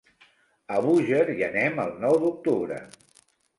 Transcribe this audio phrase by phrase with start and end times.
[0.77, 2.83] A Búger hi anem el nou d'octubre.